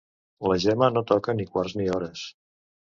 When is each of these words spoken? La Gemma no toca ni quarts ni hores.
La 0.51 0.57
Gemma 0.63 0.89
no 0.95 1.05
toca 1.13 1.37
ni 1.39 1.49
quarts 1.53 1.79
ni 1.79 1.89
hores. 1.95 2.29